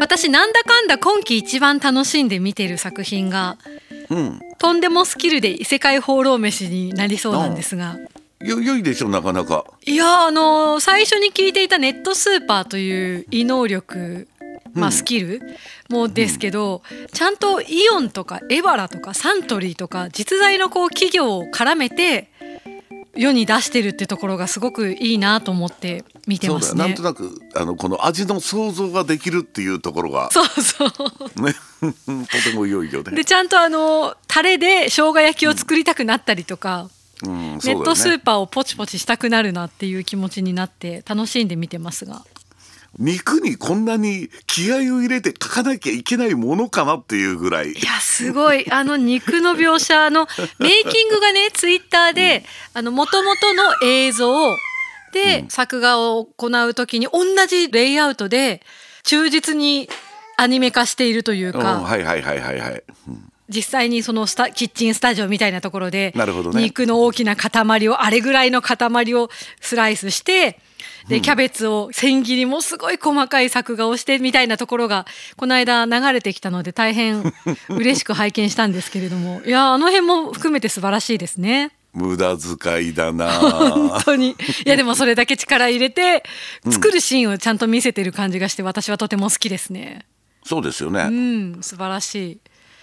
[0.00, 3.56] 私なんだかんだ今季一番楽しんで見てる作品が
[4.10, 4.40] うん。
[4.58, 7.96] とんでもスキルで異世界放浪飯になりそうなんですが。
[8.40, 9.64] よ良いでしょなかなか。
[9.86, 14.28] いやあの最初に聞いていたネットスーパーという異能力
[14.74, 15.40] まあ、スキル
[15.88, 22.28] もですけど、ちゃんとイオンとかエバラとかサントリーとか実在のこう企業を絡めて
[23.16, 26.74] 世に出してるってところがすごくいいなと思って見てそうだよ。
[26.74, 27.02] なんますねと。
[27.02, 31.42] なくあのこの味の想像ができるっていうところがそうそう。
[31.42, 31.54] ね。
[31.84, 33.12] とても良いよね。
[33.12, 36.88] でちゃんとあのタレで生姜焼きを作りたくなったりとか、
[37.22, 37.82] うん、うだよね。
[37.82, 42.22] ットスーパーをポチポチしたくなるなっていう気持ちになって楽しんで見てますが
[42.98, 47.72] 肉にこんなに気合を入れて書かなきゃいけないものかなっていうぐらい。
[47.72, 48.70] いやすごい。
[48.70, 52.44] あの肉の描写あの メイキングがねツイッターで
[52.74, 54.56] もともとの映像
[55.12, 58.62] で、作画を行う時に同じレイアウトで
[59.04, 59.88] 忠実に
[60.36, 63.32] アニメ化しているといううん、か、はいはいはいはいはい、うん。
[63.48, 66.14] 実際にそのスタキッチンスタジオみたいなところで
[66.54, 69.28] 肉の大きな塊をあれぐらいの塊を
[69.60, 70.58] スライスして
[71.08, 77.32] でキャベツを千切りもすごい細かい作画をしてみたいなところがこの間流れてきたので大変
[77.68, 81.72] 嬉しく拝見したんですけれどもいやあの辺も含めて素晴らしいですね。
[81.92, 86.24] 無駄遣いだな本当にいやでもそれだけ力入れて
[86.68, 90.04] 作るシーンをちゃんと見せてる感じがして私はとても好きですね。
[90.44, 92.38] そうですよね、うん素晴らしい。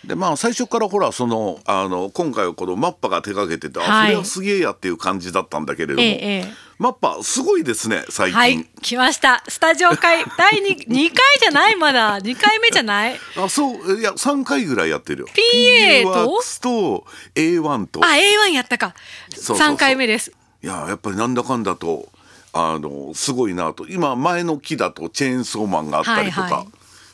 [0.05, 4.07] でまあ最初からほらそのあの今回はこのマッパが手掛けてて、あはい。
[4.07, 6.53] それはすげえやっていう感じだったんだけれども、ええええ。
[6.79, 9.43] マッパすごいですね最近、はい、来ました。
[9.47, 11.75] スタジオ会 第二二回じゃない？
[11.75, 12.17] まだ。
[12.19, 13.19] 二回目じゃない？
[13.37, 15.27] あそういや3回ぐらいやってるよ。
[15.27, 17.05] PA と？PA と
[17.35, 17.99] A1 と。
[18.03, 18.95] あ、A1 やったか。
[19.29, 19.57] そうそうそう。
[19.57, 20.31] 三回目です。
[20.63, 22.07] いややっぱりなんだかんだと
[22.53, 23.85] あのすごいなと。
[23.87, 26.67] 今前の木だとチェーンソーマンがあったりとか、はいはい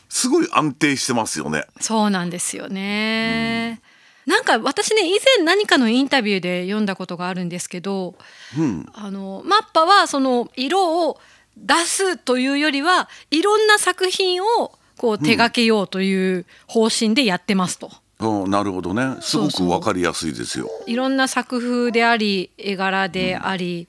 [0.09, 1.65] すごい安定してますよね。
[1.79, 3.81] そうなんですよね。
[4.25, 8.15] なんか私ね以前何かのインタビューで読んだことがあるんですけど、
[8.57, 11.19] うん、あのマッパはその色を
[11.55, 17.89] 出すというよりはいろんな作品をこう手掛けようという方針でやってますと。
[18.19, 20.69] うん、なるほどねすごくわかりやすいですよ。
[20.87, 23.87] いろんな作風であり絵柄であり、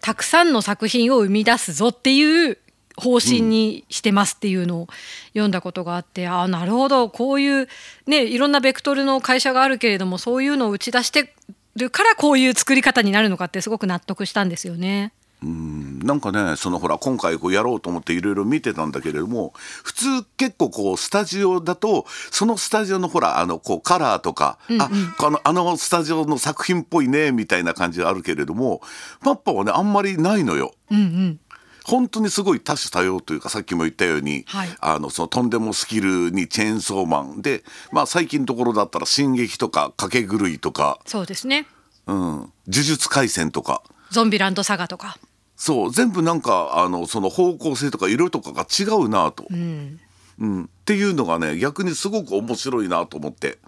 [0.00, 2.58] たくさんの作品を生み出すぞっていう
[2.96, 4.88] 方針にしてますっていうのを
[5.28, 7.68] 読んだことがあって、ああなるほどこういう
[8.06, 11.32] ねいろんなベクトルの会社があるけれどもそういうのを打ち出して
[11.76, 15.12] るからこういう作り方になるのかってすごく納得したんですよね。
[15.42, 19.52] うんなんかねそのほら今回こうやろうと思っていろいろ見てたんだけれども
[19.84, 28.80] 普通結構こうスタジオだとそのスタジオのほらあのこうカラーとか、ああのあのスタジオの作品っぽいねみたいな感じがあるけれども
[29.20, 30.72] マッパはねあんまりないのよ。
[30.90, 31.40] うんうん
[31.86, 34.68] 本当にすごい多種多様というかさっきも言ったように、はい。
[34.80, 37.42] あのそのとんでもスキルにチェーンソーマン。
[37.42, 41.66] で、まあ、最近のところだったら「進撃」とか「賭け狂い」とか、そうですね。
[42.06, 42.16] うん
[42.66, 43.82] 「呪術廻戦」とか。
[44.10, 45.16] ゾンビランドサガとか。
[45.56, 45.90] そう。
[45.92, 50.00] 全部なんかあのその方向性とか色とかが違うなと、うん。
[50.40, 50.64] うん。
[50.64, 53.58] っていうのがね逆にすごく面白いなと思って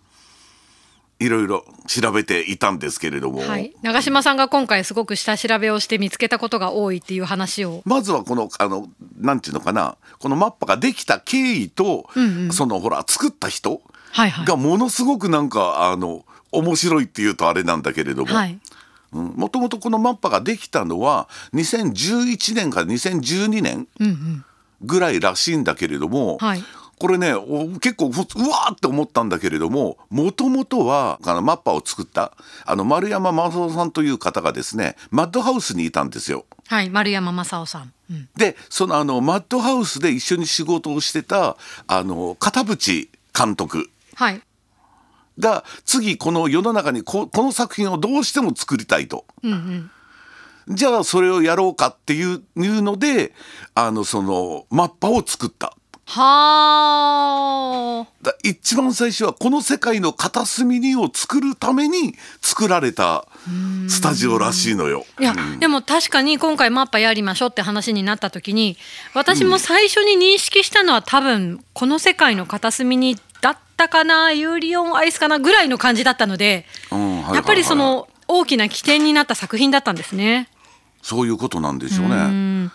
[1.21, 3.75] いろいろ調べていたんですけれども、はい。
[3.83, 7.83] 長嶋さんが今回すごく下調べをして見つけたことが多いっていう話を。
[7.85, 12.09] まずはこのあのなんていうのかなこのマッパができた経緯と、
[12.53, 14.47] そのほら作った人はいはい。
[14.47, 18.59] がものすごくなんかあの面白いっていうとあれなんだけれども、はい。
[19.11, 24.45] もともとこのマッパができたのは2011年から2012年うんうん。
[24.83, 26.63] ぐらいらしいんだけれども、はい
[26.99, 32.33] これねお結構うわーって思ったんだけれどももともとはあのマッパを作った
[32.67, 36.45] あの丸山正夫さんという方がですねマッドハウスにいたんですよ。
[36.67, 36.91] はい。
[36.91, 37.93] 丸山正夫さん。
[38.11, 38.29] うん。
[38.37, 44.43] でそのあのマッドハウスで一緒に仕事をしてたあの片渕監督はい。
[45.39, 49.25] が次この世の中にここの作品をどうしても作りたいと。
[49.43, 49.91] うんうん。
[50.75, 53.33] じゃあそれをやろうかっていういうので
[53.75, 55.75] あのそのマッパを作った。
[56.11, 58.07] はあ。
[58.23, 63.27] だ一番最初はこの世界の片隅にを作るために作られた
[63.89, 65.05] スタジオらしいのよ。
[65.21, 68.79] いや、でも確かに今回マッパやりましょうって話になった時に
[69.13, 80.49] 私も最初に認識したのは多分この世界の片隅にだったかなユーリオンアイスかなぐらいの感じだったので、うんはいはいはいやっぱりその大きな起点になった作品だったんですね。
[81.03, 82.17] そういうことなんでしょううね。
[82.65, 82.73] ん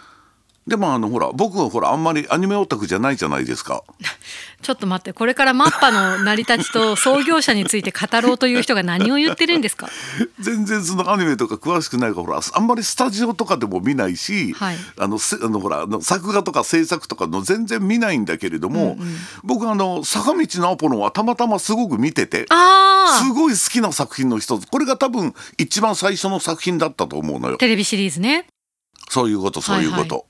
[0.65, 3.83] でもあのほら僕はほらあんまりアニメオタクじゃないじゃないですか。
[4.62, 9.89] ちょっと待ってこれからマッパの成り立ちと創業者について語ろうという人が何を言ってるんですか？
[10.39, 14.77] 全然そのアニメとか詳しくないからほらあんまりスタジオとかでも見ないし、はい。
[14.98, 18.98] あのせあのほらあの作画とか制作とかの全然見ないんだけれども、
[19.44, 22.48] 僕あの坂道のアポロンはたまたますごく見てて。
[23.18, 24.65] すごい好きな作品の一つ。
[24.65, 27.57] これが多分一番最初の作品だったと思うのよ。
[27.57, 28.48] テレビシリーズね。
[29.10, 30.24] そういうことそういうこと、はい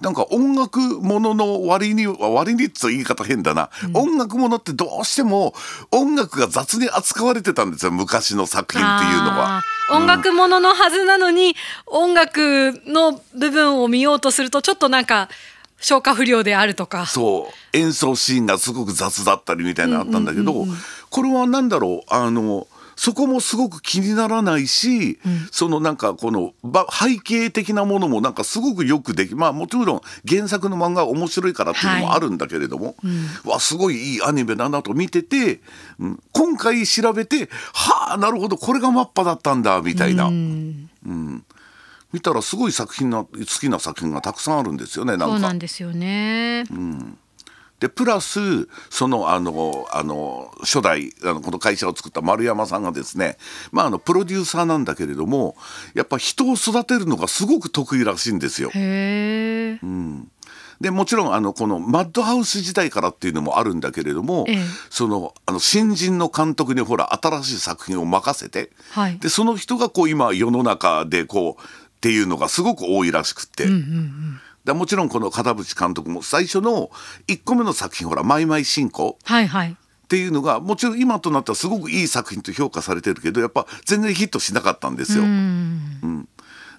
[0.00, 5.54] なんか音楽ものの割に割にって言い方変だな、音楽ものってどうしても
[5.90, 9.62] 音楽が雑に扱われてたんですよ昔の作品っていうのは。
[9.90, 11.56] 音楽もののはずなのに、
[11.86, 15.28] 音楽の部分を見ようとするとちょっとなんか
[15.80, 17.06] 消化不良であるとか。
[17.06, 17.76] そう。
[17.76, 20.66] 演奏シーンがすごく雑だったりみたいなのあったんだけど、
[21.10, 22.14] これは何だろう？
[22.14, 25.18] あのそこもすごく気にならないし、
[25.50, 32.96] そのなんかこのば背景的なものもなんかすごくよくできまあもちろん原作の漫画は面白いからっていうのもあるんだけれども、
[33.44, 35.60] わすごいいいアニメだなと見てて、
[35.98, 40.26] うん今回調べてはあなるほどこれがマッパだったんだみたいな。
[40.26, 40.88] うん。
[42.12, 43.28] 見たらすごい作品な好
[43.60, 45.34] きな作品がたくさんあるんですよねなんか。
[45.34, 46.64] そうなんですよね。
[47.84, 53.36] でプラスそのあのあの初代あのこの会社を作った丸山さんがですね
[53.72, 55.54] まああのプロデューサーなんだけれども
[55.92, 58.70] やっぱ人を育てるのがすごく得意らしいんですよ。
[58.72, 59.86] へえ。
[60.80, 64.58] でもちろんあのこのマッドハウス時代からっていうのもあるんだけれども、ええ
[64.88, 73.66] そのあの新人の監督にほら新しい作品を任せて、はいでその人がこう今世の中でこうっていうのがすごく多いらしくって。
[74.64, 76.90] でもちろんこの片渕監督も最初の
[77.28, 79.76] 1個目の作品ほら「マイマイ進行」はいはい。
[80.04, 85.24] っていうのがもちろん今となってはすごくいい作品と評価されてるけどやっぱ全然ヒットしなかったんですよ。
[85.24, 86.28] うん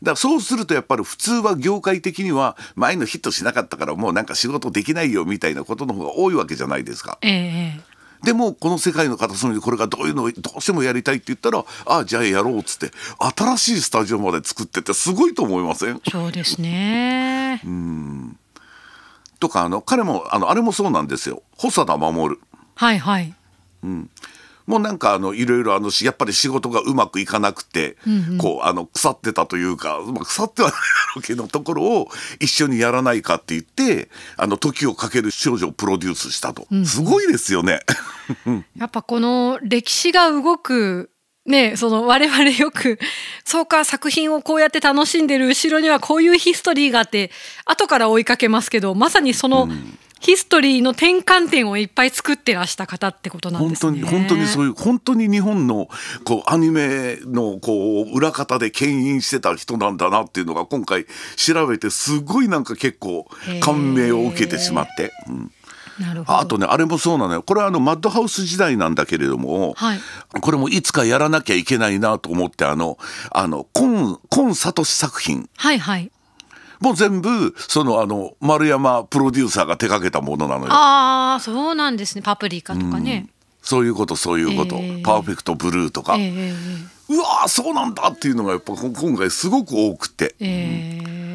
[0.01, 7.17] だからそうするとやっぱり普通は業界的には前のヒットしなかったからもうなんか仕事できないよみたいなことの方が多いわけじゃないですか。
[7.21, 7.94] ええええ。
[8.23, 12.91] でもこの世界の片隅でこれがどういうのをどうしてもやりたいって言ったらああじゃあやろうっつって
[13.38, 16.01] 新しいスタジオまで作っててすごいと思いません？
[16.09, 17.62] そうですね。
[19.39, 21.44] とかあの彼もあのあれもそうなんですよ。
[21.57, 22.39] 細田守。
[22.75, 23.33] はいはい。
[24.65, 27.97] もうなんかあのいろいろあのしやっぱり仕事がうまくいかなくて、
[28.39, 30.85] こうあの腐ってたというか、まあ、腐ってはないだ
[31.15, 32.07] ろうけどところを
[32.39, 37.81] 一緒にやらないかって言ってあの時をかける少女をプロデュースしたと、すごいですよね。
[38.77, 41.11] やっぱこの歴史が動く
[41.45, 43.00] ねその我々よく
[43.44, 47.31] そうか作品をこうやって楽しんでる後ろにはこういうヒストリーがあって
[47.65, 49.69] 後から追いかけますけどまさにその
[50.19, 54.00] ヒストリーの転換点をいっぱい作ってらした方ってことなん本ですね。
[54.01, 55.88] 当に本当にそういう本当に日本の
[56.23, 63.27] こうアニメのこう裏方で牽引してた人なんだなっていうのが今回調べてすごいなんか結構
[63.62, 65.12] 感銘を受けてしまって。
[65.27, 65.51] うん
[66.00, 66.39] なるほど。
[66.39, 70.00] あとねあれもそうなのよこれはあのマッドハウス時代なんだけれども、はい
[70.41, 72.97] これもいつかやらなきゃいけないなと思ってあの
[73.31, 76.11] あの今今聡作品はいはい。
[76.80, 80.72] もう全部そのあの丸山プロデューサーが手掛けたものなのよ。
[80.72, 82.22] ああそうなんですね。
[82.22, 83.30] パプリカとかね。
[83.62, 85.01] そういうことそういうこと、ええ。
[85.01, 86.54] パーフェクトブルーとか、ええ
[87.07, 90.36] うわーそうなんだっていうのがやっぱこ今回すごく多くて。
[90.39, 90.48] ええ。
[90.48, 91.25] ええ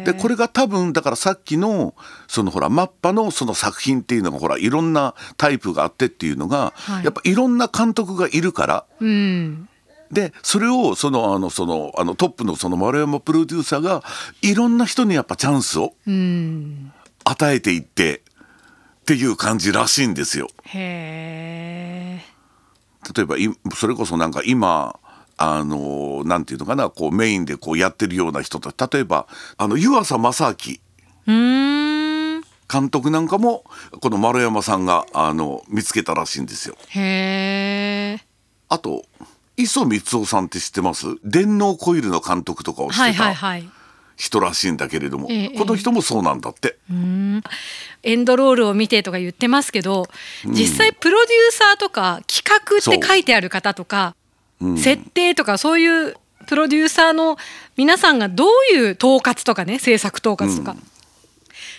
[0.00, 1.94] でこれが多分だからさっきの
[2.26, 7.04] そのほらマッパのその作品っていうのがほらいろんなタイプがあってっていうのが、はい。
[7.04, 8.84] やっぱいろんな監督がいるから。
[9.00, 9.68] うん
[10.10, 14.02] でそれをそのあのそのあのトップのその丸山プロデューサーが
[14.42, 16.92] いろんな人にやっぱチャンスをうん。
[17.24, 18.22] 与えていって
[19.02, 20.48] っていう感じらしいんですよ。
[20.64, 22.24] へえ
[23.14, 24.98] 例えばいそれこそなんか今
[25.36, 29.26] あのなんていうのかなこうメインでこうやってるような人と例えば
[29.56, 30.80] あの湯浅正明。
[32.72, 33.64] 監督なんかも
[34.00, 36.76] この丸山さんがあの見つけたらしいんですよ。
[36.90, 38.24] へえ
[38.68, 39.04] あと
[39.60, 41.06] 磯光雄さんって知ってます？
[41.24, 43.68] 電脳コイルの監督とかをしはいてたはいはい
[44.16, 46.76] 人らしいんだけれども、ええこの人もそうなんだって。
[48.02, 50.08] エンドロールを見てとか言ってますけど
[50.44, 54.14] 実際プロデューサーとか企画って書いてある方とか
[54.76, 57.38] 設定とかそういうプロデューサーの
[57.76, 60.76] 皆さんがどういう統括とかね制作統括とか、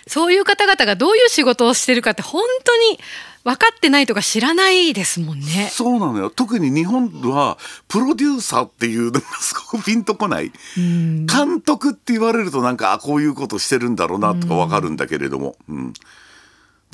[0.08, 2.98] そういう方々がどういう仕事をしてるかって本当に
[3.44, 5.68] 分かってないとか知らないですもんね。
[5.72, 6.30] そうなのよ。
[6.30, 7.58] 特に日本は
[7.88, 10.52] プロデューサーっていうのがすごくピンとこない。
[10.76, 15.92] 監督って言われるとなんかあこういうことしてるんだろうなとかわかるんだけれども、うん。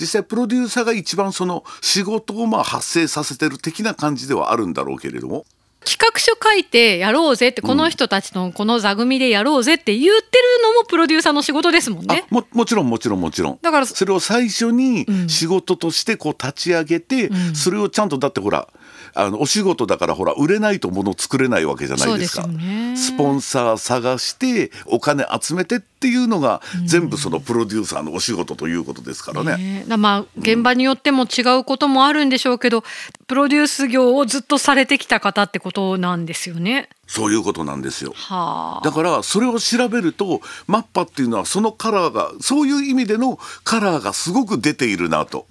[0.01, 5.45] 実際プロデューサーが一番その仕事をまあ発生させてる的な感じではあるんだろうけれども
[5.85, 12.25] 企画書書いてやろうぜってこの人たちのこの座組でやろうぜって言ってるのもプロデューサーの仕事ですもんね。
[12.31, 13.59] あももちろんもちろんもちろん。
[13.63, 15.29] だからそれを最初にうん。
[15.29, 17.55] 仕事としてこう立ち上げて、うん。
[17.55, 18.69] それをちゃんとだってほら
[19.15, 22.49] あのお仕事だからほら売れないと物作れないわけじゃないですか
[22.97, 29.57] スポンサー探してお金集めてっていうのが全部そのプロデューサーのお仕事ということですからね。
[29.57, 32.85] ねだまあ現場によっても違うこともあるんでしょうけど、
[33.27, 36.89] プロデュース業をずっとされてきた方ってことなんですよね。
[37.09, 38.13] そういうことなんですよ。
[38.15, 38.85] はあ。
[38.85, 45.47] だからそれを調べるとマッパっていうのはそのカラーがそういう意味でのカラーがすごく出ているなと。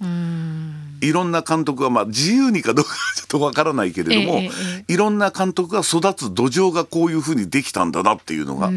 [1.00, 4.50] いろんな監督がまあ自由にかどうか ちょっとわからないけれども、ええ
[4.88, 8.70] えいろんな監督が育つ土壌がこういうふうにできたんだなっていうのが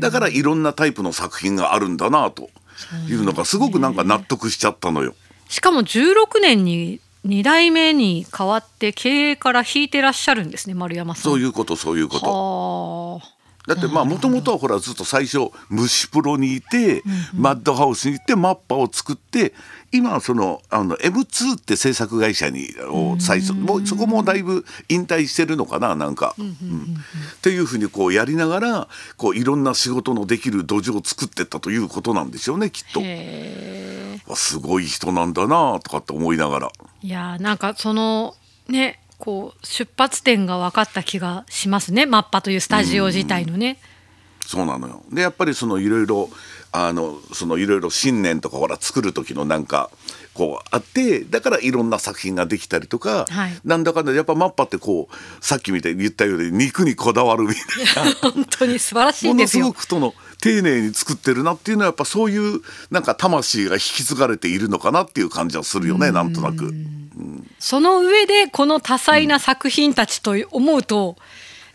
[0.00, 2.50] だからいろんなタイプの作品があるんだなと
[3.08, 5.14] いうのがすごくなんか納得しちゃったのよ。
[5.48, 11.22] しかも16年に2代目に変わって経営から引いてらっしゃるんですね丸山さん。
[11.22, 12.26] そういうことそういうこと。
[13.68, 13.74] はあ。
[13.74, 17.02] だってまあもともとはほらずっと最初虫プロにいて、
[17.34, 19.52] マッドハウスに行ってマッパを作って
[19.92, 26.34] 今はそのあの M2 って制作会社にを最初もうそこもだいぶ引退してるのかななんか。
[26.38, 26.48] うん
[27.38, 33.00] っていうふうにこうやりながらこういろんな仕事のできる土壌を作ってったということなんでしょうねきっと。
[34.34, 36.72] すごい人なんだなとかって思いながら。
[37.02, 38.34] えいやーなんかその
[38.68, 43.78] ねこう出発点が分かった気がしますねマッパというスタジオ自体のね。
[44.46, 46.30] そうなのよでやっぱりそのいろいろ
[46.72, 49.90] あのそのいろいろ信念とかほら作る時のなんか
[50.32, 59.72] こうあってだからいろんな作品ができたりとか、はいなんだかんだやっぱマッパってこうさっきみたいに言ったように肉にこだわるみたいな 本当に素晴らしいものすご。
[59.74, 62.60] くその丁寧に作ってるなっていうのはやっぱそういう
[62.90, 66.72] なんか魂が引き継がれているのかなっていう感じはするよねなんとなく。
[67.58, 71.16] その上でこの多彩な作品たちと思うと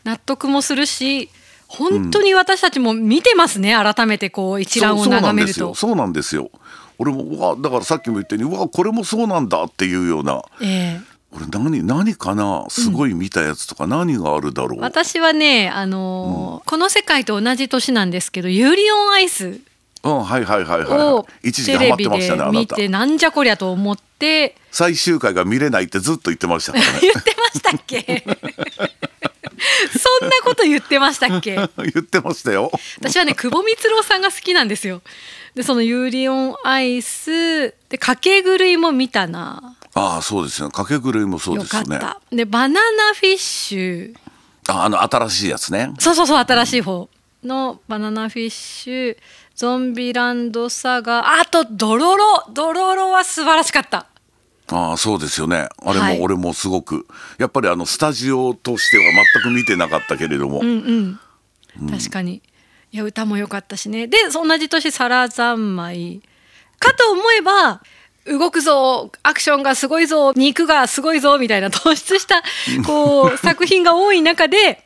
[0.03, 1.29] 納得もするし
[1.67, 5.73] 本当に私たちも見てますね改めてこう一覧を眺めると。
[5.75, 6.51] そうなんですよ
[6.99, 10.41] 俺もうわだからさっきも言ったようにうわこれもそうなんだっていうような。
[10.61, 11.13] ええ。
[11.35, 12.65] 俺何何かな？
[12.69, 19.59] すごい見たやつとか何があるだろう、私はね、あのーこの世界と同じ年なんですけどユーリ on ICE
[20.03, 21.49] うんはいはいはいはいをはい。
[21.49, 22.51] 一時期ハテレビマってましたねあなた。
[22.51, 24.55] で見てなんじゃこりゃと思って。
[24.71, 26.99] 最終回が見れないってずっと言ってましたからね。
[27.01, 28.23] 言ってましたっけ？
[29.99, 31.55] そんなこと言ってましたっけ？
[31.77, 32.71] 言ってましたよ。
[32.99, 35.01] 私はね久保ミツロウさんが好きなんですよ。
[35.55, 39.75] でそのユーリ on ICE で賭ケグルイも見たな。
[39.93, 40.69] ああそうですね。
[40.71, 42.19] かけ狂いもそうですよねた。
[42.31, 44.15] でバナナフィッシュ。
[44.69, 45.93] ああの新しいやつね。
[45.99, 47.09] そうそうそう新しい方。
[47.43, 49.17] のバナナフィッシュ。
[49.55, 51.39] ゾンビランドサガ。
[51.39, 52.45] あとドロロ。
[52.49, 54.07] ドロロは素晴らしかった
[54.71, 55.67] ああそうですよね。
[55.83, 56.17] あれはい。
[56.17, 57.05] も俺もすごく、
[57.37, 59.03] やっぱりあのスタジオとしては
[59.33, 61.19] 全く見てなかったけれども、うん
[61.79, 62.41] うん、確かに。
[62.91, 64.07] いや歌も良かったしね。
[64.07, 66.21] で同じ年「皿三昧」
[66.77, 67.81] かと思えば
[68.25, 72.43] 動くぞアクションがすごいぞ肉がすごいぞみたいな 突出した
[72.85, 74.85] こう作品が多い中で、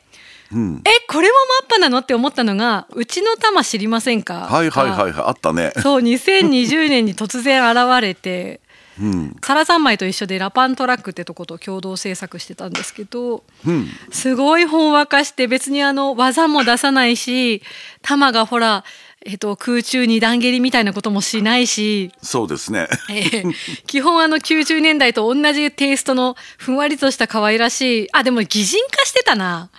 [0.50, 5.24] うん、えこれもマッパなのって思ったのが「うちの玉知りませんか?」はいはいはいはい。
[5.26, 5.72] あったね。
[5.82, 8.60] そう2020年に突然現れて
[9.00, 13.88] うん「皿三昧」と一緒でラパントラックってとこと共同制作してたんですけどうん。
[14.10, 17.62] すごいほんわかして別にあの技も出さないし
[18.02, 18.84] 弾がほら、
[19.24, 22.88] えっと、空中に段蹴りみたいなこともしないし、そうですね。
[23.10, 23.52] えー
[23.86, 29.70] 基本あの90年代と同じテイストのふんわりとした可愛らしいあでも擬人化してたな。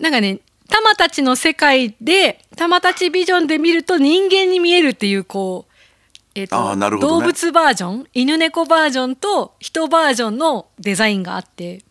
[0.00, 5.72] なんかねタマたちの世界でタマたちビジョンで見ると人間に見えるっていうこう、
[6.36, 11.82] えーとね動物バージョン犬猫バージョンと人バージョンのデザインがあって。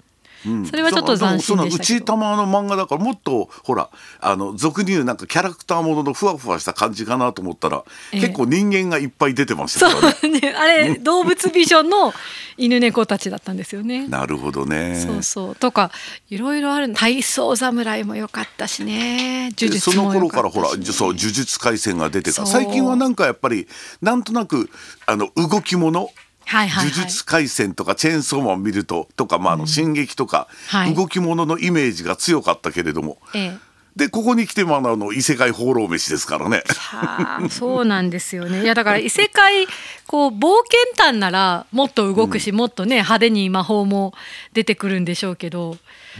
[0.45, 0.65] うん。
[0.65, 1.69] それはちょっと斬新でしたけど。
[1.71, 3.89] そううち玉の漫画だからもっとほら
[4.19, 8.21] あの俗に言うなんかキャラクターもののふわふわした感じかなと思ったら、ええ。
[8.21, 10.17] 結構人間がいっぱい出てましたそからね。
[10.23, 12.13] うね、あれ動物ビジョンの
[12.57, 14.07] 犬猫たちだったんですよね。
[14.09, 15.03] なるほどね。
[15.05, 15.55] そうそう。
[15.55, 15.91] とか
[16.29, 16.93] いろいろある。
[16.93, 19.51] 体操侍も良かったしね。
[19.57, 22.63] 呪術でその頃からほらそう呪術廻戦が出てからそう。
[22.63, 23.67] 最近はなんかやっぱり
[24.01, 24.69] なんとなく
[25.05, 26.09] あの動き物
[26.45, 26.91] はいはいはい。
[26.91, 30.93] 呪術廻戦とかチェーンソーマン見るととか、まあ、あの進撃とか、はい。
[30.93, 33.57] 動き物のイメージが強かったけれども、ええ。
[33.95, 36.63] でここに来てもあの異世界放浪飯ですからね。
[36.67, 38.63] はあ、そうなんですよね。
[38.63, 39.67] いやだから異世界
[40.05, 44.13] こう冒険探ならもっと動くし、もっとね派手に魔法も
[44.51, 45.77] 出てくるんでしょうけど、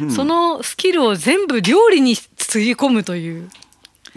[0.09, 3.49] そのスキルを全部料理につぎ込むという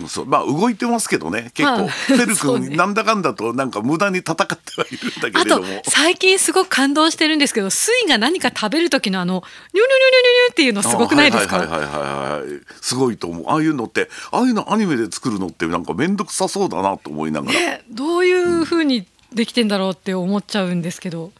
[0.06, 0.26] そう。
[0.26, 1.50] まあ動いてますけどね。
[1.54, 5.82] 結構、まあ フェル君なんだかんだとなんか無駄に戦ってはいるんだけあとれども。
[5.88, 9.88] 最近すごく感動してるんですけどスイが何か食べる時のあのニュニュニュニュ
[10.46, 11.56] ニュっていうのすごくないですか？
[11.56, 21.32] あはいはいはいはいはいすごいと思うああいうのってああいうのアニメで作るのってなんか面倒くさそうだなと思いながら、ねどういう風にできてんだろうって思っちゃうんですけど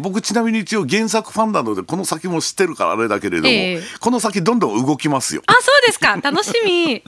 [0.00, 3.82] 僕ちなみに一応原作ファンなのでこの先も知ってるからあれだけれども、ええ。
[4.00, 5.42] この先どんどん動きますよ。
[5.46, 6.16] あそうですか。
[6.16, 7.02] 楽しみ。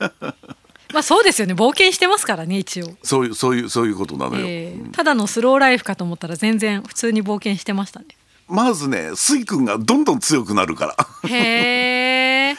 [0.92, 1.54] まあそうですよね。
[1.54, 8.06] 冒険してますからね一応、そういうそういうそういうことなのよ、えーただのスローライフかと思ったら全然普通に冒険してましたね。
[8.48, 10.86] まずねスイ君がどんどん強くなるか
[11.22, 11.28] ら。
[11.28, 12.56] へえ。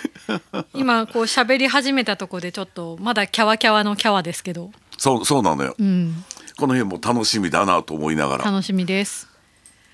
[0.74, 4.72] 今こう喋り始めたとこでちょっとまだキャワキャワのキャワですけど。
[4.98, 6.24] そうそうなのよ、うん。
[6.58, 8.46] この辺も楽しみだなと思いながら。
[8.46, 9.28] 楽しみです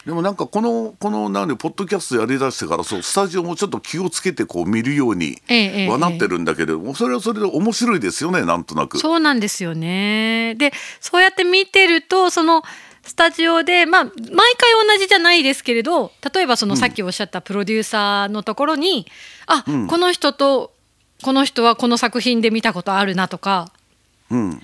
[0.07, 8.99] でもなんかこのこのなんでポッドキャストやりだしてからそうスタジオもちょっと気をつけてこう見るようにええええはなってるんだけれども、それはそれで面白いですよねなんとなく。
[8.99, 10.55] そうなんですよね。
[10.55, 10.71] で
[11.01, 12.63] そうやって見てるとその
[13.03, 14.31] スタジオでまあ毎回
[14.87, 19.07] 同じじゃないですけれど例えばそのさっきおっしゃったプロデューサーのところに、
[19.45, 20.71] あ、この人と
[21.21, 23.73] この人はこの作品で見たことあるなとか
[24.31, 24.61] うん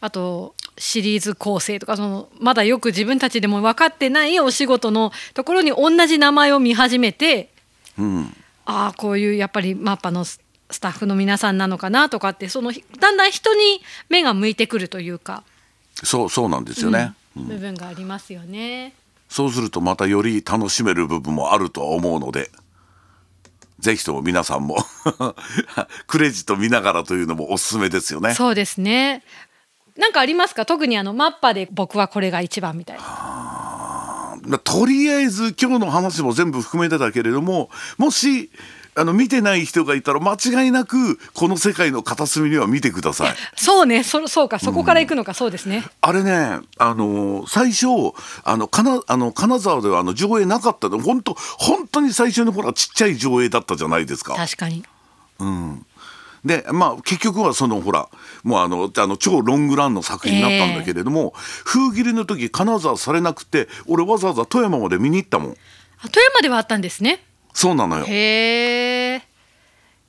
[0.00, 7.50] あとシリーズ構成とかそのまだよく自分たちでも分かってないお仕事のところに同じ名前を見始めて
[7.98, 8.36] うん
[8.66, 15.44] ああこういうやっぱりマッパのススタッフの皆さんなのかなとかってそのだんだん人に目が向いてくるというか。
[16.02, 18.94] そうそうなんですよね、うん部分がありますよね。
[19.28, 22.50] そうするとまたより楽しめる部分もあるとは思うので
[23.78, 24.78] ぜひとも皆さんも
[26.06, 28.34] クレジット見ながらというのもおすすめですよね。
[28.34, 29.22] そうですね。
[29.96, 30.66] なんかありますか？
[30.66, 33.02] 特にあのマッパで僕はこれが一番みたいな。
[33.02, 38.50] まあとりあえず今日の話も全部含めてだけれどももし
[38.94, 43.34] あの見てない人がいたら間違いなくこの世界の片隅には見てください。
[43.56, 45.84] そうねそそうかそこから行くのか、そうですね。
[46.00, 47.86] あれね、あのー最初
[48.44, 54.34] あの金あの金沢ではあの上映なかったの本当本当に最初のほらちっちゃい上映だったじゃないですか。
[54.34, 54.84] 確かに。
[56.46, 58.08] でまあ結局はそのほら
[58.44, 65.52] もうあのあの超ロングランの作品になったんだけれども、封切りの時金沢されなくて俺わざわざ富山まで見に行ったもん。
[65.98, 67.22] あ富山ではあったんですね。
[67.52, 68.04] そうなのよ。
[68.06, 69.22] へえ。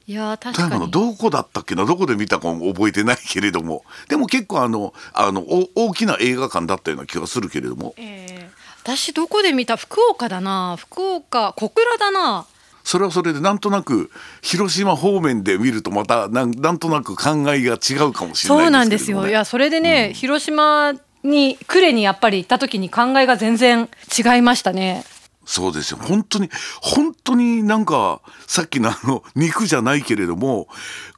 [0.05, 0.91] いやー確富山のかに。
[0.91, 1.85] どこだったっけな？
[1.85, 9.75] どこで見たかも覚えてないけれどもでも結構あのあのお大きな映画館だったような気がするけれどもえー私どこで見た？
[9.75, 12.45] 福岡だな福岡小倉だな
[12.87, 14.09] それはそれでなんとなく
[14.41, 19.29] 広島方面で見るとまたなんなんとなく考えが違うかもしれそうなんないですけれども、ね、ですよ。
[19.29, 25.03] いやそれでね、広島に呉にやっぱり行った時に考えが全然違いましたね。
[25.43, 25.99] そうですよ。
[26.01, 26.49] 本当に
[26.81, 30.69] 本当になんかさっきのあの 肉じゃないけれども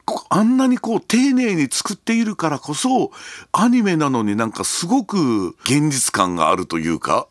[0.06, 3.12] こあんなにこう丁寧に作っているからこそ
[3.52, 7.28] アニメなのになんかすごく現実感があるというか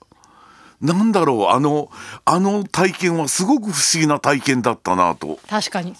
[0.80, 1.90] なんだろうあの
[2.24, 5.38] あの体験はすごく不思議な体験だったなと。
[5.48, 5.94] 確かに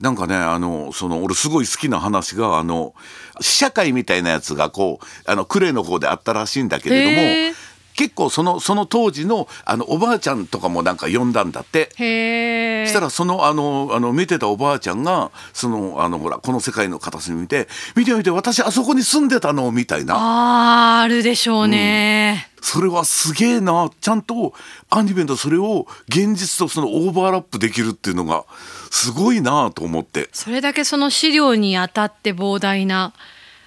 [0.00, 2.94] なんかねあのその俺すごい好きな話があの
[3.40, 7.58] 試写会みたいなやつがこうあの呉の方であったらしいんだけれども
[7.98, 11.90] 結構そのその当時のあのおばあちゃんとかもなんか呼んだんだって。
[11.96, 20.14] へえしたらそのあのあの見てたおばあちゃんがそのあのほらこの世界の片隅見て見て見て私あそこに住んでたのみたいな。
[20.16, 23.90] あーあるでしょうね、それはすげえな。
[24.00, 24.54] ちゃんと
[24.90, 28.44] アニメとそれを現実とそのオーバーラップできるっていうのが
[28.92, 30.28] すごいなと思って。
[30.32, 33.12] それだけその資料にあたって膨大な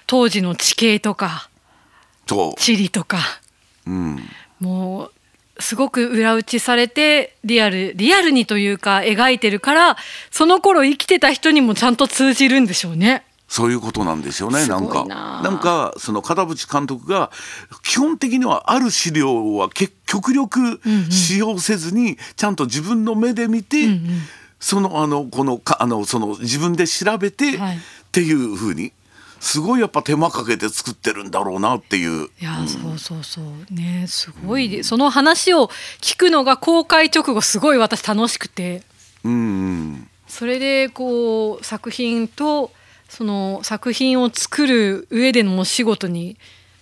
[0.06, 1.50] 当時の地形とか
[2.56, 3.18] 地理とか
[3.86, 4.20] うん。
[4.60, 5.12] もう
[5.62, 9.96] すごく裏打ちされてリアルリアルにというか描いてるから
[10.30, 13.24] その頃生きてた人にもちゃんと通じるんでしょうね。
[13.48, 15.04] そういうことなんですよねすなんか。
[15.04, 17.30] ななんかその片渕監督が
[17.82, 23.88] 基本的にはある資料はけ極力使用せずにちゃんと自分の目で見て、
[24.58, 27.76] そのあのこのかあのその自分で調べて、はい。
[27.76, 27.80] っ
[28.12, 28.92] ていうふうに
[29.42, 32.28] すごいやっぱ手間かけて作ってるんだろうなっていう。
[32.40, 33.74] いや、そうそうそう。
[33.74, 35.66] ねすごいでその話を
[36.00, 38.82] 聞くのが公開直後すごい私楽しくて。
[39.24, 40.08] うんうん。
[40.28, 42.70] それでこう作品と
[43.08, 46.36] その作品を作る上でのお仕事に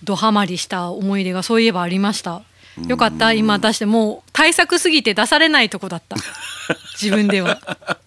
[0.04, 2.42] ドハマりした思い出がそういえばありました。
[2.86, 3.32] よかった。
[3.32, 6.16] 今出してもう対策すぎて出されないとこだった。
[7.00, 7.58] 自分では。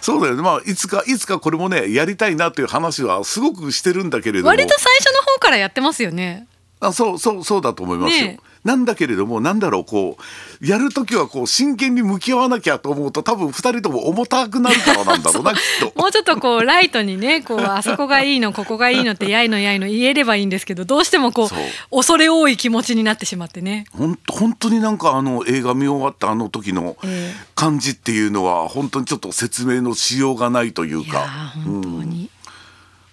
[0.00, 6.46] そうだよねまあいつかいつかこれもねやりたいなという話はすごくしてるんだけれども割と最初の方からやってますよね。
[6.80, 8.26] あそうそうそうだと思いますよ。
[8.26, 10.16] ねなんだけれどもなんだろうこ
[10.60, 16.00] うやる時はこう真剣に向き合わなきゃと思うと多分2人とも重たくなるからなんだろうな きっと。
[16.00, 23.84] もうちょっとこうライトにねこうあそこがいいのここがいいのってやいのやいの言えればいいんですけどどうしてもこう恐れ多い気持ちになってしまってね。
[23.92, 27.54] 本当本当になんかあの映画見終わったあの時のええ。
[27.54, 31.52] 感じっていうのは本当にちょっと説明のしようがないというか。
[31.56, 32.30] ー本当に、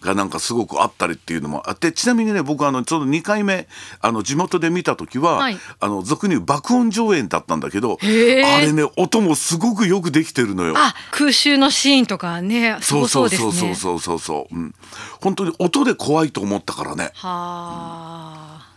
[0.02, 3.68] がなんかすごくあったりっていうのもあってちなみにね僕あのちょうど2回目
[4.00, 5.58] あの地元で見た時は、はい。
[5.80, 10.74] あの俗に言う爆音上演だったんだけどあれね音もすごくよくできてるのよ。
[10.76, 13.30] あ空襲のシーンとかねそうですね。
[13.30, 14.60] そうそうそうそうそう、う。
[14.60, 14.76] ん、
[15.22, 17.12] 本当に音で怖いと思ったからね。
[17.16, 18.68] はあ。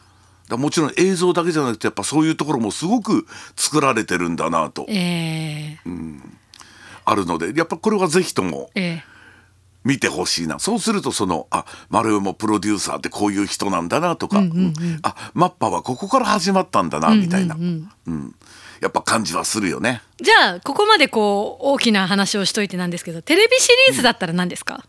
[0.49, 4.85] らもちろん映像だけじゃなくてやっぱそういうところもすごく作られてるんだなと。
[4.89, 5.91] ええ。
[7.07, 9.14] あるのでやっぱこれはぜひともええ
[9.85, 10.59] 見てほしいな。
[10.59, 18.35] そうするとそのあ丸山プロデューサーってこういう人なんだなとか、うんあマッパはここから始まったんだなみたいな、うん。
[18.81, 20.03] やっぱ感じはするよね。
[20.21, 24.85] じゃあここまでこう大きな話をしといてなんですけどテレビシリーズだったら何ですか、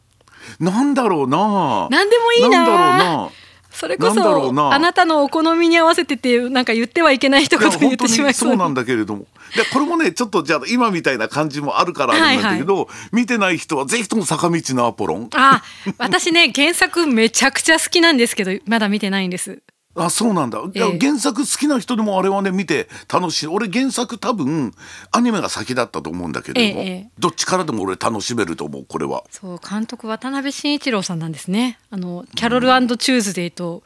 [0.60, 1.88] なんだろうな。
[1.89, 2.49] 何でもいいな。
[2.49, 3.29] なんだろうな
[3.76, 8.56] それこそあなたのお好みに合わせてってなんか言ってはいけない一言言ってしまいそう。
[8.56, 9.26] なんだけれども。
[9.56, 15.30] でこれもねちょっとじゃあ今みたいな感じもあるからあるんだけど、見てない人はぜひとも坂道のアポロン。
[15.34, 15.62] あ
[15.98, 19.62] 私ね原作めちゃくちゃ好きなんですけどまだ見てないんです
[19.95, 20.99] あそうなんだ、ええ。
[20.99, 23.47] 原作好きな人でもあれはね見て楽しい。
[23.47, 24.73] 俺原作多分
[25.12, 29.23] アニメが先だったと思うんだけれども、ええどっちからでも俺楽しめると思うこれは。
[29.31, 31.79] そう監督渡辺慎一郎さんなんですね。
[31.89, 33.84] あのキャロルチューズデーと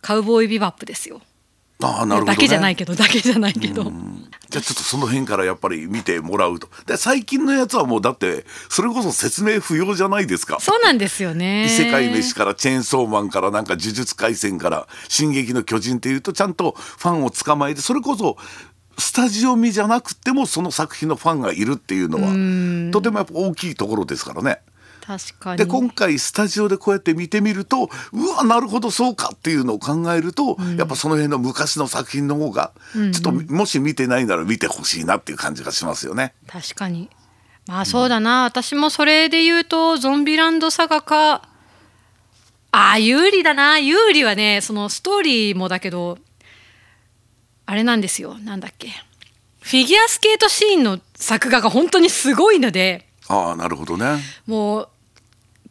[0.00, 1.20] カウボーイビバップですよ
[1.86, 6.68] ああなるほど、ね、だけじゃないけどだけじゃないけど、じゃあちょっとその辺からやっぱり見てもらうと。
[6.86, 10.58] で最近のやつはもうだってそれこそ説明不要じゃないですか。
[10.60, 11.66] そうなんですよね。
[11.66, 18.36] 異世界飯からチェーンソーマンからなんか呪術廻戦から「進撃の巨人」っていうとちゃんとファンを捕まえてそれこそ
[18.98, 24.60] スタジオ見じゃなくてもその作品のファンがいるっていうのはとてもやっぱ大きいところですからね。
[25.04, 25.58] 確かに。
[25.58, 36.34] で今回スタジオでこうやって見てみるとうわなるほどそうかっていうのを考えると、やっぱその辺の昔の作品の方がちょっともし見てないなら見てほしいなっていう感じがしますよね。
[36.46, 37.10] 確かに。
[37.66, 41.48] まあそうだな、私もそれで言うとゾンビランドサガか
[42.70, 43.78] あー有利だな。
[43.78, 46.18] 有利はねそのストーリーもだけど
[47.66, 48.38] あれなんですよ。
[48.38, 48.88] なんだっけ。
[49.60, 54.18] フィギュアスケートシーンの作画が本当にすごいのでああなるほどね。
[54.46, 54.88] もう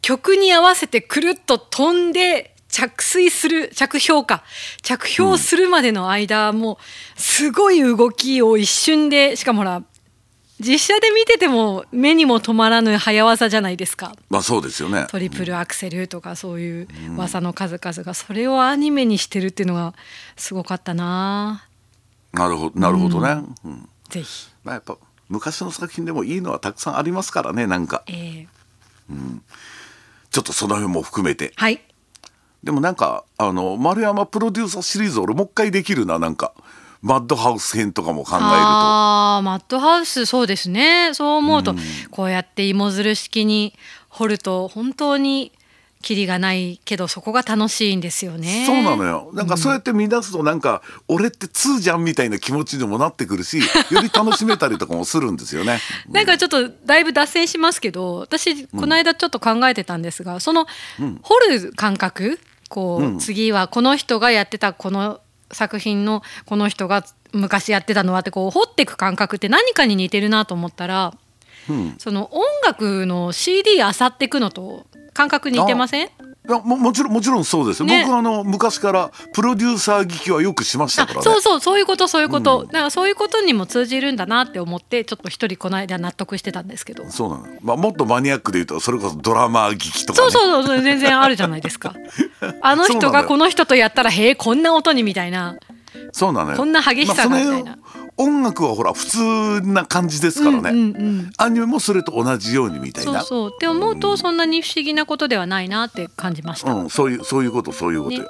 [0.02, 4.42] 曲に合わせてくるっと飛んで着水する着氷か。
[4.82, 6.78] 着氷するまでの間、も
[7.16, 9.82] うすごい動きを一瞬でしかもほら
[10.58, 14.12] 実写で見てても目にも止まらぬ早技じゃないですか。
[14.30, 15.06] まあそうですよね。
[15.08, 19.94] トリプルアクセルとかそういう技の数々がそれをアニメにしてるっていうのが
[20.36, 21.66] すごかったな。
[22.32, 23.42] なるほどなるほどね。
[23.64, 23.88] うん。
[24.08, 24.96] ぜひ、まあやっぱ
[25.28, 28.02] 昔の作品でもいいのはたくさんありますからねなんか。
[28.06, 28.46] えー
[30.32, 31.52] ちょっとその辺も含めて。
[31.56, 31.80] はい。
[32.64, 36.18] でもなんかあの丸山プロデューサーシリーズ俺もう一回できるな。
[36.18, 36.54] なんか
[37.02, 38.46] マッドハウス編とかも考えると。
[38.46, 41.10] あーマッドハウスそうですね。
[41.12, 41.74] そう思うと、
[42.10, 43.74] こうやって芋づる式に
[44.08, 45.52] 掘ると本当に
[46.02, 48.64] キリがないけどそこが楽しいんですよね。
[48.66, 49.30] そうなのよ。
[49.32, 53.58] なんかそうやって見出すとなんか、俺って2じゃんみたいな気持ちにもなってくるし
[53.90, 55.80] より楽しめたりとかもするんですよね。
[56.10, 60.66] なんかちょっとだいぶ脱線しますけど私この間ちょっと考えてたんですが、その
[61.22, 62.38] 掘る感覚
[62.68, 65.20] こう、次はこの人がやってたこの
[65.52, 71.14] 作品のこの人が昔やってたのはってこう掘っていく感覚って何かに似てるなと思ったら、
[71.98, 76.10] その音楽の CD 漁っていくのと感覚似てません？
[76.48, 78.02] いやももちろんもちろんそうですよ、ね。
[78.04, 81.22] 僕あの昔からプロデューサー聞きはよくしましたあからね。
[81.22, 87.08] そうそうそういうことそういうこと、だからそういうことにも通じるんだなって思ってちょっと一人この間納得してたんですけど。
[87.10, 91.94] そうなの、まあ、もっとマニアックで言うとそれこそドラマー聞きとか、ね、そうそうそう全然あるじゃないですか。
[92.60, 95.56] あの人がこの人とやったらへえこんな音にみたいな。
[96.10, 96.56] そうなのよ。
[96.56, 97.78] こんな激しさがみたいな
[98.22, 103.22] 音楽はほら普通な感じですからね、うんうんうん、アニメもそれと同じようにみたいな。
[103.22, 106.72] そうって思うとそんなに不思議なことではないなって感じました。
[106.72, 108.24] うん、そういうそういうことそういうこと、ね。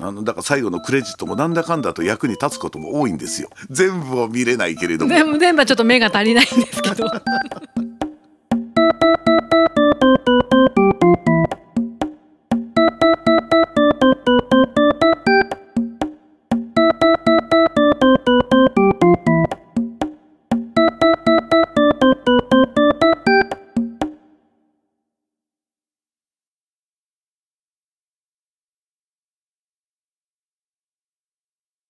[0.00, 3.48] あのだから最後のクレジットもなんだかんだと役に立つことも多いんですよ。
[3.70, 7.10] 全部を見れないけれども全部はちょっと目が足りないんですけど。